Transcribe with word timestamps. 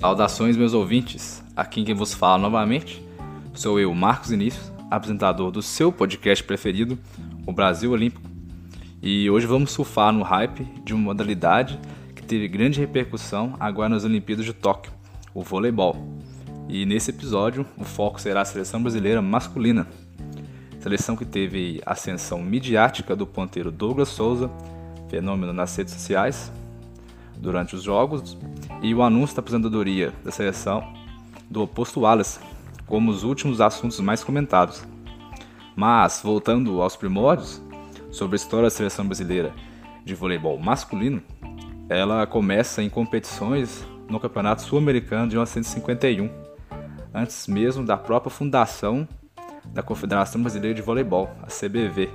Saudações, 0.00 0.56
meus 0.56 0.72
ouvintes. 0.72 1.44
Aqui 1.54 1.84
quem 1.84 1.94
vos 1.94 2.14
fala 2.14 2.38
novamente 2.38 3.04
sou 3.52 3.78
eu, 3.78 3.94
Marcos 3.94 4.32
Início, 4.32 4.72
apresentador 4.90 5.50
do 5.50 5.60
seu 5.60 5.92
podcast 5.92 6.42
preferido, 6.42 6.98
o 7.46 7.52
Brasil 7.52 7.90
Olímpico. 7.90 8.22
E 9.02 9.28
hoje 9.28 9.46
vamos 9.46 9.72
surfar 9.72 10.10
no 10.10 10.22
hype 10.22 10.66
de 10.86 10.94
uma 10.94 11.02
modalidade 11.02 11.78
que 12.16 12.22
teve 12.22 12.48
grande 12.48 12.80
repercussão 12.80 13.54
agora 13.60 13.90
nas 13.90 14.02
Olimpíadas 14.02 14.46
de 14.46 14.54
Tóquio, 14.54 14.90
o 15.34 15.42
voleibol. 15.42 15.94
E 16.66 16.86
nesse 16.86 17.10
episódio, 17.10 17.66
o 17.76 17.84
foco 17.84 18.18
será 18.18 18.40
a 18.40 18.46
seleção 18.46 18.82
brasileira 18.82 19.20
masculina. 19.20 19.86
Seleção 20.78 21.14
que 21.14 21.26
teve 21.26 21.82
ascensão 21.84 22.42
midiática 22.42 23.14
do 23.14 23.26
ponteiro 23.26 23.70
Douglas 23.70 24.08
Souza, 24.08 24.50
fenômeno 25.10 25.52
nas 25.52 25.76
redes 25.76 25.92
sociais, 25.92 26.50
durante 27.40 27.74
os 27.74 27.82
jogos 27.82 28.36
e 28.82 28.94
o 28.94 29.02
anúncio 29.02 29.34
da 29.34 29.40
aposentadoria 29.40 30.12
da 30.24 30.30
seleção 30.30 30.92
do 31.48 31.62
oposto 31.62 32.00
Wallace 32.00 32.38
como 32.86 33.10
os 33.10 33.24
últimos 33.24 33.60
assuntos 33.60 34.00
mais 34.00 34.22
comentados. 34.22 34.84
Mas, 35.76 36.20
voltando 36.22 36.82
aos 36.82 36.96
primórdios, 36.96 37.62
sobre 38.10 38.34
a 38.34 38.36
história 38.36 38.66
da 38.66 38.70
seleção 38.70 39.06
brasileira 39.06 39.54
de 40.04 40.14
voleibol 40.14 40.58
masculino, 40.58 41.22
ela 41.88 42.26
começa 42.26 42.82
em 42.82 42.90
competições 42.90 43.86
no 44.08 44.18
Campeonato 44.18 44.62
Sul-Americano 44.62 45.28
de 45.28 45.36
1951, 45.36 46.28
antes 47.14 47.46
mesmo 47.46 47.84
da 47.84 47.96
própria 47.96 48.30
fundação 48.30 49.06
da 49.66 49.82
Confederação 49.82 50.42
Brasileira 50.42 50.74
de 50.74 50.82
Voleibol, 50.82 51.30
a 51.42 51.46
CBV, 51.46 52.10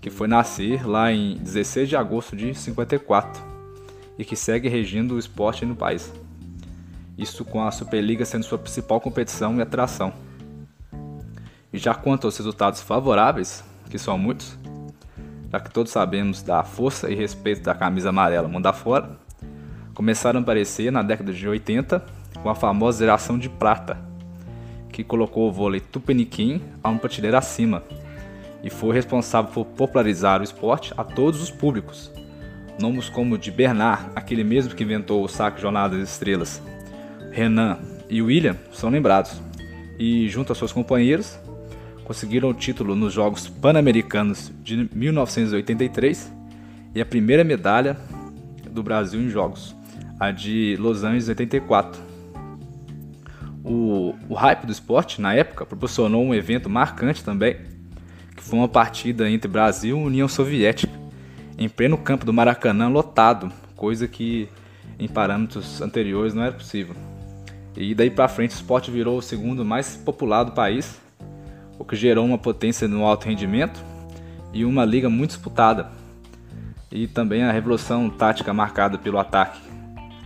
que 0.00 0.10
foi 0.10 0.28
nascer 0.28 0.86
lá 0.86 1.10
em 1.10 1.36
16 1.38 1.88
de 1.88 1.96
agosto 1.96 2.36
de 2.36 2.54
54 2.54 3.51
e 4.18 4.24
que 4.24 4.36
segue 4.36 4.68
regindo 4.68 5.14
o 5.14 5.18
esporte 5.18 5.64
no 5.64 5.74
país. 5.74 6.12
Isso 7.16 7.44
com 7.44 7.62
a 7.62 7.70
Superliga 7.70 8.24
sendo 8.24 8.44
sua 8.44 8.58
principal 8.58 9.00
competição 9.00 9.56
e 9.56 9.62
atração. 9.62 10.12
E 11.72 11.78
já 11.78 11.94
quanto 11.94 12.26
aos 12.26 12.36
resultados 12.36 12.80
favoráveis, 12.80 13.64
que 13.90 13.98
são 13.98 14.18
muitos, 14.18 14.58
já 15.50 15.60
que 15.60 15.70
todos 15.70 15.92
sabemos 15.92 16.42
da 16.42 16.62
força 16.62 17.10
e 17.10 17.14
respeito 17.14 17.62
da 17.62 17.74
camisa 17.74 18.08
amarela 18.08 18.48
mundo 18.48 18.66
afora, 18.66 19.18
começaram 19.94 20.40
a 20.40 20.42
aparecer 20.42 20.90
na 20.90 21.02
década 21.02 21.32
de 21.32 21.46
80 21.46 22.04
com 22.42 22.48
a 22.48 22.54
famosa 22.54 23.00
geração 23.00 23.38
de 23.38 23.48
prata, 23.48 23.98
que 24.90 25.04
colocou 25.04 25.48
o 25.48 25.52
vôlei 25.52 25.80
tupiniquim 25.80 26.62
a 26.82 26.88
um 26.88 26.98
prateleira 26.98 27.38
acima 27.38 27.82
e 28.62 28.70
foi 28.70 28.94
responsável 28.94 29.50
por 29.52 29.66
popularizar 29.66 30.40
o 30.40 30.44
esporte 30.44 30.94
a 30.96 31.04
todos 31.04 31.42
os 31.42 31.50
públicos, 31.50 32.10
Nomes 32.80 33.08
como 33.08 33.38
de 33.38 33.50
Bernard, 33.50 34.10
aquele 34.16 34.42
mesmo 34.42 34.74
que 34.74 34.82
inventou 34.82 35.24
o 35.24 35.28
saque 35.28 35.60
Jornada 35.60 35.96
das 35.98 36.10
Estrelas, 36.10 36.62
Renan 37.30 37.78
e 38.08 38.20
William 38.20 38.56
são 38.72 38.90
lembrados. 38.90 39.40
E, 39.98 40.28
junto 40.28 40.52
a 40.52 40.54
seus 40.54 40.72
companheiros, 40.72 41.38
conseguiram 42.04 42.50
o 42.50 42.54
título 42.54 42.94
nos 42.94 43.12
Jogos 43.12 43.48
Pan-Americanos 43.48 44.52
de 44.62 44.88
1983 44.92 46.32
e 46.94 47.00
a 47.00 47.06
primeira 47.06 47.44
medalha 47.44 47.96
do 48.70 48.82
Brasil 48.82 49.20
em 49.20 49.28
Jogos, 49.28 49.74
a 50.18 50.30
de 50.30 50.76
Los 50.78 51.04
Angeles 51.04 51.28
84. 51.28 52.00
O, 53.64 54.14
o 54.28 54.34
hype 54.34 54.66
do 54.66 54.72
esporte, 54.72 55.20
na 55.20 55.34
época, 55.34 55.64
proporcionou 55.64 56.24
um 56.24 56.34
evento 56.34 56.68
marcante 56.68 57.22
também, 57.22 57.56
que 58.36 58.42
foi 58.42 58.58
uma 58.58 58.68
partida 58.68 59.30
entre 59.30 59.48
Brasil 59.48 59.96
e 59.96 60.02
União 60.02 60.26
Soviética, 60.26 60.92
em 61.62 61.68
pleno 61.68 61.96
campo 61.96 62.24
do 62.24 62.32
Maracanã 62.32 62.88
lotado, 62.88 63.52
coisa 63.76 64.08
que 64.08 64.48
em 64.98 65.08
parâmetros 65.08 65.80
anteriores 65.80 66.34
não 66.34 66.42
era 66.42 66.52
possível. 66.52 66.94
E 67.76 67.94
daí 67.94 68.10
para 68.10 68.28
frente 68.28 68.50
o 68.50 68.54
esporte 68.54 68.90
virou 68.90 69.18
o 69.18 69.22
segundo 69.22 69.64
mais 69.64 69.96
popular 69.96 70.44
do 70.44 70.52
país, 70.52 71.00
o 71.78 71.84
que 71.84 71.96
gerou 71.96 72.24
uma 72.24 72.38
potência 72.38 72.86
no 72.86 73.04
alto 73.04 73.26
rendimento 73.26 73.82
e 74.52 74.64
uma 74.64 74.84
liga 74.84 75.08
muito 75.08 75.30
disputada. 75.30 75.90
E 76.90 77.06
também 77.06 77.42
a 77.42 77.52
revolução 77.52 78.10
tática 78.10 78.52
marcada 78.52 78.98
pelo 78.98 79.18
ataque 79.18 79.60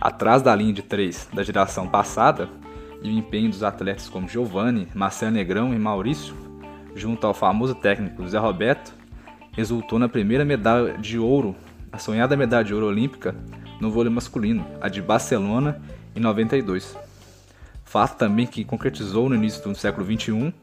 atrás 0.01 0.41
da 0.41 0.53
linha 0.53 0.73
de 0.73 0.81
três 0.81 1.27
da 1.33 1.43
geração 1.43 1.87
passada 1.87 2.49
e 3.01 3.09
o 3.09 3.11
empenho 3.11 3.49
dos 3.49 3.63
atletas 3.63 4.09
como 4.09 4.27
Giovanni, 4.27 4.87
Marcelo 4.93 5.31
Negrão 5.31 5.73
e 5.73 5.79
Maurício, 5.79 6.35
junto 6.95 7.25
ao 7.25 7.33
famoso 7.33 7.75
técnico 7.75 8.27
Zé 8.27 8.37
Roberto, 8.37 8.93
resultou 9.57 9.97
na 9.97 10.07
primeira 10.07 10.45
medalha 10.45 10.99
de 10.99 11.17
ouro, 11.17 11.55
a 11.91 11.97
sonhada 11.97 12.37
medalha 12.37 12.63
de 12.63 12.75
ouro 12.75 12.85
olímpica 12.85 13.35
no 13.81 13.89
vôlei 13.89 14.13
masculino, 14.13 14.63
a 14.79 14.87
de 14.87 15.01
Barcelona 15.01 15.81
em 16.15 16.19
92. 16.19 16.95
Fato 17.83 18.19
também 18.19 18.45
que 18.45 18.63
concretizou 18.63 19.27
no 19.27 19.33
início 19.33 19.63
do 19.63 19.75
século 19.75 20.05
XXI 20.05 20.53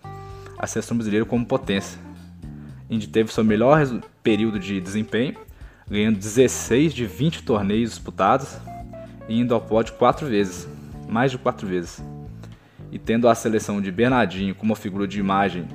a 0.57 0.67
seleção 0.69 0.97
brasileira 0.97 1.27
como 1.27 1.45
potência, 1.45 1.99
onde 2.89 3.09
teve 3.09 3.33
seu 3.33 3.43
melhor 3.43 3.85
período 4.23 4.61
de 4.61 4.81
desempenho, 4.81 5.35
ganhando 5.91 6.17
16 6.17 6.95
de 6.95 7.05
20 7.05 7.43
torneios 7.43 7.91
disputados 7.91 8.57
e 9.29 9.41
indo 9.41 9.55
ao 9.55 9.61
pódio 9.61 9.95
quatro 9.95 10.29
vezes, 10.29 10.69
mais 11.09 11.33
de 11.33 11.39
quatro 11.39 11.67
vezes. 11.67 12.01
E 12.93 12.99
tendo 13.01 13.29
a 13.29 13.35
seleção 13.35 13.81
de 13.81 13.91
Bernardinho 13.91 14.55
como 14.55 14.77
figura 14.77 15.09
de 15.09 15.19
imagem 15.19 15.67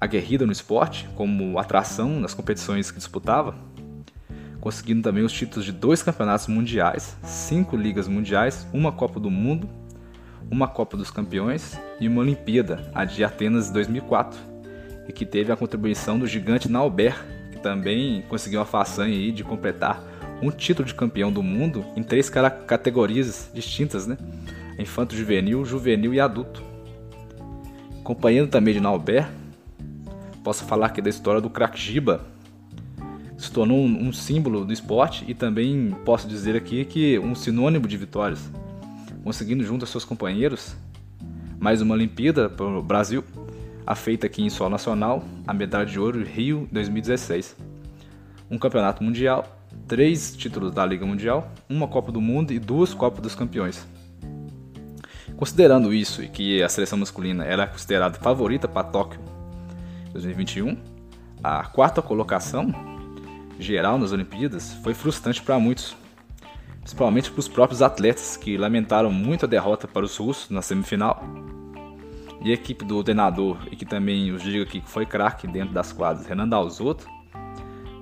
aguerrida 0.00 0.46
no 0.46 0.52
esporte, 0.52 1.08
como 1.14 1.58
atração 1.58 2.20
nas 2.20 2.34
competições 2.34 2.90
que 2.90 2.98
disputava, 2.98 3.54
conseguindo 4.60 5.02
também 5.02 5.24
os 5.24 5.32
títulos 5.32 5.64
de 5.64 5.72
dois 5.72 6.02
campeonatos 6.02 6.48
mundiais, 6.48 7.16
cinco 7.22 7.76
ligas 7.76 8.08
mundiais, 8.08 8.66
uma 8.72 8.92
Copa 8.92 9.20
do 9.20 9.30
Mundo, 9.30 9.68
uma 10.50 10.68
Copa 10.68 10.96
dos 10.96 11.10
Campeões 11.10 11.78
e 12.00 12.08
uma 12.08 12.20
Olimpíada, 12.20 12.90
a 12.94 13.04
de 13.04 13.24
Atenas 13.24 13.70
2004, 13.70 14.38
e 15.08 15.12
que 15.12 15.24
teve 15.24 15.52
a 15.52 15.56
contribuição 15.56 16.18
do 16.18 16.26
gigante 16.26 16.68
Nauber, 16.68 17.16
que 17.52 17.58
também 17.58 18.22
conseguiu 18.28 18.60
a 18.60 18.64
façanha 18.64 19.32
de 19.32 19.44
completar 19.44 20.02
um 20.42 20.50
título 20.50 20.86
de 20.86 20.94
campeão 20.94 21.32
do 21.32 21.42
mundo 21.42 21.84
em 21.96 22.02
três 22.02 22.28
categorias 22.28 23.50
distintas, 23.54 24.06
né? 24.06 24.18
Infanto 24.78 25.16
juvenil, 25.16 25.64
juvenil 25.64 26.12
e 26.12 26.20
adulto. 26.20 26.62
Acompanhando 28.00 28.50
também 28.50 28.74
de 28.74 28.80
Nauber, 28.80 29.26
posso 30.46 30.64
falar 30.64 30.86
aqui 30.86 31.02
da 31.02 31.10
história 31.10 31.40
do 31.40 31.50
crack 31.50 31.76
Giba, 31.76 32.24
se 33.36 33.50
tornou 33.50 33.78
um, 33.80 34.06
um, 34.06 34.12
símbolo 34.12 34.64
do 34.64 34.72
esporte 34.72 35.24
e 35.26 35.34
também 35.34 35.90
posso 36.04 36.28
dizer 36.28 36.54
aqui 36.54 36.84
que 36.84 37.18
um 37.18 37.34
sinônimo 37.34 37.88
de 37.88 37.96
vitórias, 37.96 38.48
conseguindo 39.24 39.64
junto 39.64 39.84
a 39.84 39.88
seus 39.88 40.04
companheiros 40.04 40.76
mais 41.58 41.82
uma 41.82 41.94
Olimpíada 41.94 42.48
para 42.48 42.64
o 42.64 42.80
Brasil, 42.80 43.24
a 43.84 43.96
feita 43.96 44.28
aqui 44.28 44.40
em 44.40 44.48
solo 44.48 44.70
nacional, 44.70 45.24
a 45.44 45.52
medalha 45.52 45.84
de 45.84 45.98
ouro 45.98 46.22
Rio 46.22 46.68
2016, 46.70 47.56
um 48.48 48.56
campeonato 48.56 49.02
mundial, 49.02 49.44
três 49.88 50.36
títulos 50.36 50.70
da 50.70 50.86
Liga 50.86 51.04
Mundial, 51.04 51.50
uma 51.68 51.88
Copa 51.88 52.12
do 52.12 52.20
Mundo 52.20 52.52
e 52.52 52.60
duas 52.60 52.94
Copas 52.94 53.20
dos 53.20 53.34
Campeões. 53.34 53.84
Considerando 55.36 55.92
isso 55.92 56.22
e 56.22 56.28
que 56.28 56.62
a 56.62 56.68
seleção 56.68 56.98
masculina 56.98 57.44
era 57.44 57.66
considerada 57.66 58.16
favorita 58.16 58.68
para 58.68 58.86
Tóquio 58.86 59.35
2021, 60.16 60.76
a 61.42 61.64
quarta 61.64 62.00
colocação 62.00 62.72
geral 63.58 63.98
nas 63.98 64.12
Olimpíadas 64.12 64.72
foi 64.82 64.94
frustrante 64.94 65.42
para 65.42 65.58
muitos, 65.58 65.96
principalmente 66.80 67.30
para 67.30 67.40
os 67.40 67.48
próprios 67.48 67.82
atletas 67.82 68.36
que 68.36 68.56
lamentaram 68.56 69.10
muito 69.10 69.44
a 69.44 69.48
derrota 69.48 69.86
para 69.86 70.04
os 70.04 70.16
russos 70.16 70.50
na 70.50 70.62
semifinal. 70.62 71.22
E 72.42 72.50
a 72.50 72.54
equipe 72.54 72.84
do 72.84 73.02
treinador, 73.02 73.58
e 73.70 73.76
que 73.76 73.84
também 73.84 74.30
os 74.30 74.42
diga 74.42 74.62
aqui 74.62 74.80
que 74.80 74.90
foi 74.90 75.04
craque 75.04 75.46
dentro 75.46 75.74
das 75.74 75.92
quadras, 75.92 76.26
Renan 76.26 76.48
Dalzotto, 76.48 77.06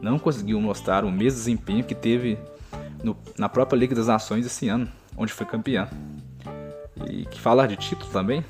não 0.02 0.18
conseguiu 0.18 0.60
mostrar 0.60 1.04
o 1.04 1.10
mesmo 1.10 1.38
desempenho 1.38 1.82
que 1.82 1.94
teve 1.94 2.38
no, 3.02 3.16
na 3.38 3.48
própria 3.48 3.76
Liga 3.76 3.94
das 3.94 4.08
Nações 4.08 4.44
esse 4.44 4.68
ano, 4.68 4.88
onde 5.16 5.32
foi 5.32 5.46
campeã. 5.46 5.88
E 7.08 7.24
que 7.26 7.40
falar 7.40 7.66
de 7.66 7.76
título 7.76 8.10
também, 8.10 8.44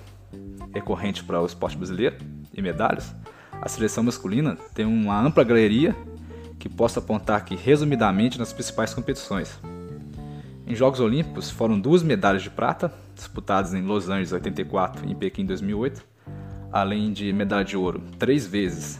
recorrente 0.72 1.22
para 1.22 1.40
o 1.40 1.46
esporte 1.46 1.76
brasileiro 1.76 2.17
e 2.52 2.60
medalhas, 2.60 3.14
a 3.60 3.68
seleção 3.68 4.04
masculina 4.04 4.56
tem 4.74 4.84
uma 4.84 5.20
ampla 5.20 5.44
galeria 5.44 5.94
que 6.58 6.68
posso 6.68 6.98
apontar 6.98 7.36
aqui 7.36 7.54
resumidamente 7.54 8.38
nas 8.38 8.52
principais 8.52 8.94
competições. 8.94 9.58
Em 10.66 10.74
Jogos 10.74 11.00
Olímpicos 11.00 11.50
foram 11.50 11.78
duas 11.78 12.02
medalhas 12.02 12.42
de 12.42 12.50
prata, 12.50 12.92
disputadas 13.14 13.74
em 13.74 13.82
Los 13.82 14.08
Angeles 14.08 14.32
84 14.32 15.06
e 15.06 15.12
em 15.12 15.14
Pequim 15.14 15.44
2008, 15.44 16.04
além 16.72 17.12
de 17.12 17.32
medalha 17.32 17.64
de 17.64 17.76
ouro 17.76 18.02
três 18.18 18.46
vezes 18.46 18.98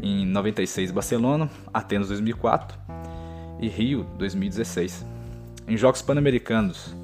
em 0.00 0.24
96 0.26 0.90
Barcelona, 0.90 1.50
Atenas 1.72 2.08
2004 2.08 2.78
e 3.60 3.68
Rio 3.68 4.04
2016. 4.18 5.04
Em 5.66 5.76
Jogos 5.76 6.00
Pan-Americanos 6.00 6.94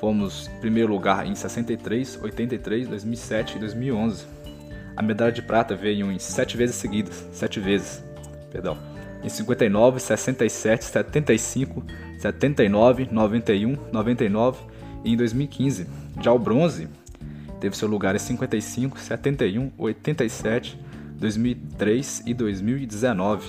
fomos 0.00 0.48
primeiro 0.60 0.92
lugar 0.92 1.26
em 1.26 1.34
63, 1.34 2.18
83, 2.22 2.88
2007 2.88 3.56
e 3.56 3.58
2011 3.58 4.33
a 4.96 5.02
medalha 5.02 5.32
de 5.32 5.42
prata 5.42 5.74
veio 5.74 6.10
em 6.10 6.18
sete 6.18 6.56
vezes 6.56 6.76
seguidas, 6.76 7.26
sete 7.32 7.60
vezes, 7.60 8.02
perdão, 8.50 8.78
em 9.22 9.28
59, 9.28 10.00
67, 10.00 10.84
75, 10.84 11.82
79, 12.18 13.08
91, 13.10 13.76
99 13.90 14.58
E 15.04 15.12
em 15.12 15.16
2015, 15.16 15.86
já 16.20 16.32
o 16.32 16.38
bronze 16.38 16.88
teve 17.60 17.76
seu 17.76 17.88
lugar 17.88 18.14
em 18.14 18.18
55, 18.18 18.98
71, 18.98 19.72
87, 19.78 20.78
2003 21.16 22.22
e 22.26 22.34
2019. 22.34 23.48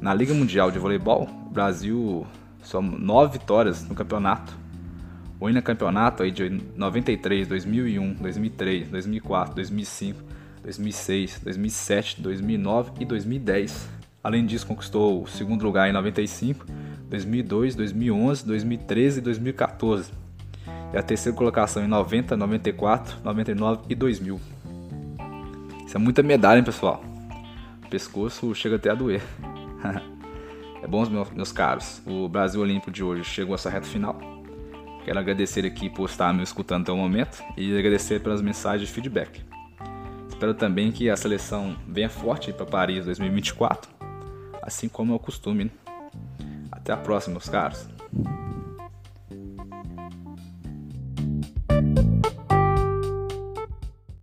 Na 0.00 0.12
Liga 0.12 0.34
Mundial 0.34 0.70
de 0.70 0.78
Voleibol, 0.78 1.28
o 1.46 1.50
Brasil 1.50 2.26
só 2.62 2.82
nove 2.82 3.38
vitórias 3.38 3.88
no 3.88 3.94
campeonato. 3.94 4.54
O 5.40 5.48
no 5.48 5.62
campeonato 5.62 6.22
aí 6.24 6.32
de 6.32 6.50
93, 6.76 7.46
2001, 7.46 8.14
2003, 8.14 8.88
2004, 8.88 9.54
2005, 9.54 10.22
2006, 10.62 11.40
2007, 11.44 12.20
2009 12.20 12.90
e 12.98 13.04
2010. 13.04 13.88
Além 14.22 14.44
disso, 14.44 14.66
conquistou 14.66 15.22
o 15.22 15.26
segundo 15.28 15.62
lugar 15.62 15.88
em 15.88 15.92
95, 15.92 16.66
2002, 17.08 17.76
2011, 17.76 18.44
2013 18.46 19.18
e 19.18 19.22
2014. 19.22 20.12
E 20.92 20.96
a 20.96 21.02
terceira 21.02 21.36
colocação 21.36 21.84
em 21.84 21.88
90, 21.88 22.36
94, 22.36 23.18
99 23.22 23.82
e 23.88 23.94
2000. 23.94 24.40
Isso 25.86 25.96
é 25.96 26.00
muita 26.00 26.22
medalha, 26.22 26.58
hein, 26.58 26.64
pessoal? 26.64 27.02
O 27.86 27.88
pescoço 27.88 28.52
chega 28.56 28.74
até 28.74 28.90
a 28.90 28.94
doer. 28.94 29.22
é 30.82 30.86
bom, 30.86 31.04
meus 31.32 31.52
caros. 31.52 32.02
O 32.04 32.28
Brasil 32.28 32.60
Olímpico 32.60 32.90
de 32.90 33.04
hoje 33.04 33.22
chegou 33.22 33.52
a 33.52 33.54
essa 33.54 33.70
reta 33.70 33.86
final. 33.86 34.18
Quero 35.08 35.20
agradecer 35.20 35.64
aqui 35.64 35.88
por 35.88 36.10
estar 36.10 36.34
me 36.34 36.42
escutando 36.42 36.82
até 36.82 36.92
o 36.92 36.96
momento 36.98 37.42
e 37.56 37.74
agradecer 37.78 38.20
pelas 38.20 38.42
mensagens 38.42 38.86
de 38.86 38.94
feedback. 38.94 39.42
Espero 40.28 40.52
também 40.52 40.92
que 40.92 41.08
a 41.08 41.16
seleção 41.16 41.74
venha 41.88 42.10
forte 42.10 42.52
para 42.52 42.66
Paris 42.66 43.06
2024, 43.06 43.90
assim 44.60 44.86
como 44.86 45.14
é 45.14 45.16
o 45.16 45.18
costume. 45.18 45.64
Né? 45.64 45.70
Até 46.70 46.92
a 46.92 46.96
próxima, 46.98 47.32
meus 47.32 47.48
caros. 47.48 47.88